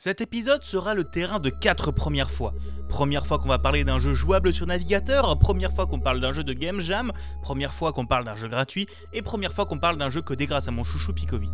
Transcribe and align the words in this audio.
Cet 0.00 0.20
épisode 0.20 0.62
sera 0.62 0.94
le 0.94 1.02
terrain 1.02 1.40
de 1.40 1.50
4 1.50 1.90
premières 1.90 2.30
fois. 2.30 2.54
Première 2.88 3.26
fois 3.26 3.40
qu'on 3.40 3.48
va 3.48 3.58
parler 3.58 3.82
d'un 3.82 3.98
jeu 3.98 4.14
jouable 4.14 4.52
sur 4.52 4.64
navigateur, 4.64 5.36
première 5.40 5.72
fois 5.72 5.88
qu'on 5.88 5.98
parle 5.98 6.20
d'un 6.20 6.30
jeu 6.30 6.44
de 6.44 6.52
game 6.52 6.80
jam, 6.80 7.10
première 7.42 7.74
fois 7.74 7.92
qu'on 7.92 8.06
parle 8.06 8.24
d'un 8.24 8.36
jeu 8.36 8.46
gratuit, 8.46 8.86
et 9.12 9.22
première 9.22 9.52
fois 9.52 9.66
qu'on 9.66 9.80
parle 9.80 9.98
d'un 9.98 10.08
jeu 10.08 10.22
codé 10.22 10.46
grâce 10.46 10.68
à 10.68 10.70
mon 10.70 10.84
chouchou 10.84 11.12
Pico 11.12 11.36
8. 11.36 11.50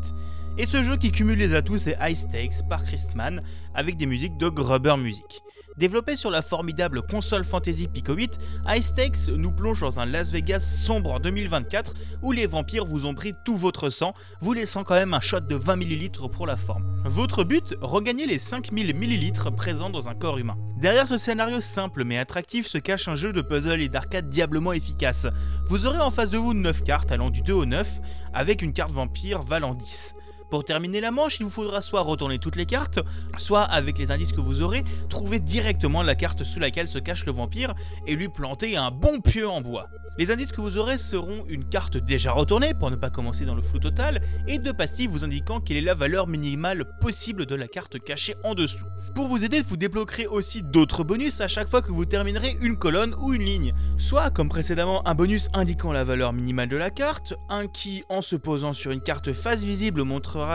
Et 0.59 0.67
ce 0.67 0.83
jeu 0.83 0.99
qui 0.99 1.11
cumule 1.11 1.39
les 1.39 1.55
atouts 1.55 1.79
c'est 1.79 1.97
High 1.99 2.17
Stakes 2.17 2.69
par 2.69 2.85
Christman, 2.85 3.43
avec 3.75 3.97
des 3.97 4.05
musiques 4.05 4.37
de 4.37 4.51
Grubber 4.51 4.99
Music. 4.99 5.41
Développé 5.77 6.15
sur 6.15 6.31
la 6.31 6.41
formidable 6.41 7.03
console 7.03 7.43
fantasy 7.43 7.89
Pico 7.89 8.15
8, 8.15 8.39
High 8.69 8.81
Stakes 8.81 9.27
nous 9.29 9.51
plonge 9.51 9.81
dans 9.81 9.99
un 9.99 10.07
Las 10.07 10.31
Vegas 10.31 10.61
sombre 10.61 11.15
en 11.15 11.19
2024 11.19 11.95
où 12.23 12.31
les 12.31 12.47
vampires 12.47 12.85
vous 12.85 13.07
ont 13.07 13.15
pris 13.15 13.35
tout 13.45 13.57
votre 13.57 13.89
sang, 13.89 14.15
vous 14.41 14.53
laissant 14.53 14.85
quand 14.85 14.95
même 14.95 15.15
un 15.15 15.21
shot 15.21 15.41
de 15.41 15.57
20 15.57 15.83
ml 15.83 16.29
pour 16.31 16.47
la 16.47 16.55
forme. 16.55 16.85
Votre 17.05 17.43
but 17.43 17.75
Regagner 17.81 18.25
les 18.25 18.39
5000 18.39 18.91
ml 18.91 19.51
présents 19.57 19.91
dans 19.91 20.09
un 20.09 20.15
corps 20.15 20.39
humain. 20.39 20.57
Derrière 20.77 21.09
ce 21.09 21.19
scénario 21.19 21.59
simple 21.59 22.05
mais 22.05 22.19
attractif 22.19 22.69
se 22.69 22.79
cache 22.79 23.09
un 23.09 23.17
jeu 23.17 23.33
de 23.33 23.43
puzzle 23.43 23.81
et 23.81 23.89
d'arcade 23.89 24.29
diablement 24.29 24.73
efficace. 24.73 25.27
Vous 25.67 25.87
aurez 25.87 25.99
en 25.99 26.13
face 26.13 26.31
de 26.31 26.39
vous 26.39 26.55
9 26.55 26.85
cartes 26.85 27.11
allant 27.11 27.31
du 27.31 27.43
2 27.43 27.53
au 27.53 27.67
9, 27.67 28.01
avec 28.33 28.63
une 28.63 28.73
carte 28.73 28.93
vampire 28.93 29.43
valant 29.43 29.75
10. 29.75 30.15
Pour 30.51 30.65
terminer 30.65 31.01
la 31.01 31.11
manche, 31.11 31.41
il 31.41 31.45
vous 31.45 31.51
faudra 31.51 31.81
soit 31.81 32.03
retourner 32.03 32.39
toutes 32.39 32.57
les 32.57 32.67
cartes, 32.67 33.01
soit 33.39 33.63
avec 33.63 33.99
les 33.99 34.11
indices 34.11 34.33
que 34.33 34.41
vous 34.41 34.63
aurez, 34.63 34.85
trouver 35.09 35.39
directement 35.39 36.03
la 36.03 36.15
carte 36.15 36.45
sous 36.45 36.61
laquelle 36.61 36.89
se 36.89 36.99
cache 36.99 37.27
le 37.27 37.33
vampire 37.33 37.75
et 38.07 38.15
lui 38.15 38.29
planter 38.29 38.77
un 38.77 38.91
bon 38.91 39.21
pieu 39.21 39.49
en 39.49 39.61
bois. 39.61 39.89
Les 40.17 40.31
indices 40.31 40.53
que 40.53 40.61
vous 40.61 40.79
aurez 40.79 40.97
seront 40.97 41.45
une 41.49 41.65
carte 41.65 41.97
déjà 41.97 42.31
retournée 42.31 42.73
pour 42.73 42.89
ne 42.89 42.95
pas 42.95 43.11
commencer 43.11 43.45
dans 43.45 43.57
le 43.57 43.63
flou 43.63 43.81
total 43.81 44.23
et 44.47 44.61
deux 44.61 44.73
pastilles 44.73 45.09
vous 45.09 45.25
indiquant 45.25 45.59
quelle 45.59 45.79
est 45.79 45.81
la 45.81 45.95
valeur 45.95 46.29
minimale 46.29 46.85
possible 47.01 47.47
de 47.47 47.57
la 47.57 47.67
carte 47.67 47.99
cachée 47.99 48.37
en 48.45 48.55
dessous. 48.55 48.87
Pour 49.17 49.27
vous 49.27 49.45
aider, 49.45 49.61
vous 49.61 49.77
débloquerez 49.77 50.29
aussi 50.29 50.63
d'autres 50.63 51.03
bonus 51.03 51.41
à 51.41 51.49
chaque 51.49 51.69
fois 51.69 51.83
que 51.83 51.91
vous 51.91 52.05
terminerez 52.05 52.57
une 52.61 52.77
colonne 52.77 53.17
ou 53.19 53.33
une 53.33 53.43
ligne. 53.43 53.75
Soit, 53.99 54.31
comme 54.31 54.49
précédemment, 54.49 55.07
un 55.07 55.17
bonus 55.17 55.49
indiquant 55.53 55.93
la 55.93 56.05
valeur 56.05 56.33
minimale 56.33 56.69
de 56.69 56.77
la 56.77 56.91
carte, 56.91 57.35
un 57.49 57.67
qui, 57.67 58.05
en 58.09 58.23
se 58.23 58.37
posant 58.37 58.73
sur 58.73 58.93
une 58.93 59.01
carte 59.01 59.33
face 59.33 59.65
visible, 59.65 60.05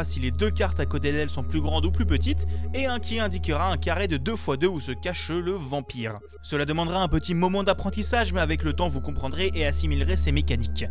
si 0.03 0.19
les 0.19 0.31
deux 0.31 0.49
cartes 0.49 0.79
à 0.79 0.85
côté 0.85 1.11
d'elle 1.11 1.29
sont 1.29 1.43
plus 1.43 1.61
grandes 1.61 1.85
ou 1.85 1.91
plus 1.91 2.05
petites, 2.05 2.45
et 2.73 2.85
un 2.85 2.99
qui 2.99 3.19
indiquera 3.19 3.71
un 3.71 3.77
carré 3.77 4.07
de 4.07 4.17
2 4.17 4.33
x 4.33 4.49
2 4.59 4.67
où 4.67 4.79
se 4.79 4.91
cache 4.91 5.29
le 5.29 5.51
vampire. 5.51 6.19
Cela 6.41 6.65
demandera 6.65 7.01
un 7.01 7.07
petit 7.07 7.33
moment 7.33 7.63
d'apprentissage, 7.63 8.33
mais 8.33 8.41
avec 8.41 8.63
le 8.63 8.73
temps 8.73 8.89
vous 8.89 9.01
comprendrez 9.01 9.51
et 9.53 9.65
assimilerait 9.65 10.15
ces 10.15 10.31
mécaniques. 10.31 10.85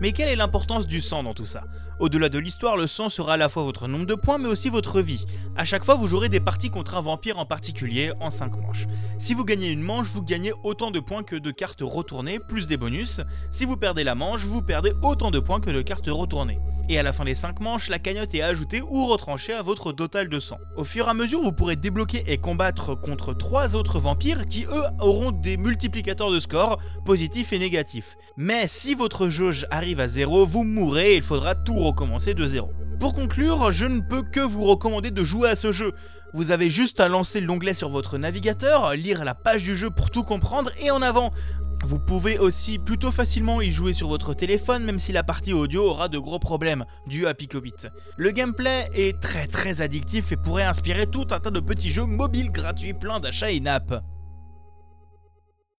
Mais 0.00 0.12
quelle 0.12 0.28
est 0.28 0.36
l'importance 0.36 0.86
du 0.86 1.00
sang 1.00 1.22
dans 1.22 1.34
tout 1.34 1.46
ça? 1.46 1.64
Au-delà 2.00 2.28
de 2.28 2.38
l'histoire, 2.38 2.76
le 2.76 2.86
sang 2.86 3.08
sera 3.08 3.34
à 3.34 3.36
la 3.36 3.48
fois 3.48 3.62
votre 3.62 3.86
nombre 3.86 4.06
de 4.06 4.14
points 4.14 4.38
mais 4.38 4.48
aussi 4.48 4.68
votre 4.68 5.00
vie. 5.00 5.24
À 5.56 5.64
chaque 5.64 5.84
fois, 5.84 5.94
vous 5.94 6.08
jouerez 6.08 6.28
des 6.28 6.40
parties 6.40 6.70
contre 6.70 6.96
un 6.96 7.00
vampire 7.00 7.38
en 7.38 7.46
particulier 7.46 8.12
en 8.20 8.30
5 8.30 8.56
manches. 8.56 8.86
Si 9.18 9.34
vous 9.34 9.44
gagnez 9.44 9.70
une 9.70 9.82
manche, 9.82 10.08
vous 10.08 10.22
gagnez 10.22 10.52
autant 10.64 10.90
de 10.90 11.00
points 11.00 11.22
que 11.22 11.36
de 11.36 11.50
cartes 11.50 11.82
retournées, 11.82 12.38
plus 12.38 12.66
des 12.66 12.76
bonus. 12.76 13.20
Si 13.50 13.64
vous 13.64 13.76
perdez 13.76 14.04
la 14.04 14.14
manche, 14.14 14.44
vous 14.44 14.62
perdez 14.62 14.92
autant 15.02 15.30
de 15.30 15.38
points 15.38 15.60
que 15.60 15.70
de 15.70 15.82
cartes 15.82 16.08
retournées 16.08 16.58
et 16.92 16.98
à 16.98 17.02
la 17.02 17.12
fin 17.12 17.24
des 17.24 17.34
5 17.34 17.60
manches, 17.60 17.88
la 17.88 17.98
cagnotte 17.98 18.34
est 18.34 18.42
ajoutée 18.42 18.82
ou 18.82 19.06
retranchée 19.06 19.54
à 19.54 19.62
votre 19.62 19.92
total 19.92 20.28
de 20.28 20.38
sang. 20.38 20.58
Au 20.76 20.84
fur 20.84 21.06
et 21.06 21.10
à 21.10 21.14
mesure, 21.14 21.42
vous 21.42 21.52
pourrez 21.52 21.76
débloquer 21.76 22.22
et 22.26 22.36
combattre 22.36 22.94
contre 22.94 23.32
3 23.32 23.76
autres 23.76 23.98
vampires 23.98 24.46
qui 24.46 24.64
eux 24.64 24.84
auront 25.00 25.32
des 25.32 25.56
multiplicateurs 25.56 26.30
de 26.30 26.38
score 26.38 26.78
positifs 27.06 27.54
et 27.54 27.58
négatifs. 27.58 28.16
Mais 28.36 28.66
si 28.66 28.94
votre 28.94 29.30
jauge 29.30 29.66
arrive 29.70 30.00
à 30.00 30.08
0, 30.08 30.44
vous 30.44 30.64
mourrez 30.64 31.14
et 31.14 31.16
il 31.16 31.22
faudra 31.22 31.54
tout 31.54 31.76
recommencer 31.76 32.34
de 32.34 32.46
0. 32.46 32.70
Pour 33.00 33.14
conclure, 33.14 33.70
je 33.72 33.86
ne 33.86 34.00
peux 34.00 34.22
que 34.22 34.40
vous 34.40 34.62
recommander 34.62 35.10
de 35.10 35.24
jouer 35.24 35.48
à 35.48 35.56
ce 35.56 35.72
jeu. 35.72 35.92
Vous 36.34 36.50
avez 36.50 36.70
juste 36.70 37.00
à 37.00 37.08
lancer 37.08 37.40
l'onglet 37.40 37.74
sur 37.74 37.88
votre 37.88 38.16
navigateur, 38.16 38.94
lire 38.94 39.24
la 39.24 39.34
page 39.34 39.62
du 39.64 39.74
jeu 39.74 39.90
pour 39.90 40.10
tout 40.10 40.22
comprendre 40.22 40.70
et 40.80 40.90
en 40.90 41.02
avant. 41.02 41.32
Vous 41.84 41.98
pouvez 41.98 42.38
aussi 42.38 42.78
plutôt 42.78 43.10
facilement 43.10 43.60
y 43.60 43.70
jouer 43.70 43.92
sur 43.92 44.08
votre 44.08 44.34
téléphone 44.34 44.84
même 44.84 45.00
si 45.00 45.12
la 45.12 45.24
partie 45.24 45.52
audio 45.52 45.84
aura 45.84 46.08
de 46.08 46.18
gros 46.18 46.38
problèmes 46.38 46.84
dû 47.06 47.26
à 47.26 47.34
Picobit. 47.34 47.88
Le 48.16 48.30
gameplay 48.30 48.88
est 48.94 49.20
très 49.20 49.48
très 49.48 49.82
addictif 49.82 50.30
et 50.30 50.36
pourrait 50.36 50.62
inspirer 50.62 51.06
tout 51.06 51.26
un 51.30 51.40
tas 51.40 51.50
de 51.50 51.60
petits 51.60 51.90
jeux 51.90 52.04
mobiles 52.04 52.52
gratuits 52.52 52.94
pleins 52.94 53.18
d'achats 53.18 53.48
in-app. 53.48 54.02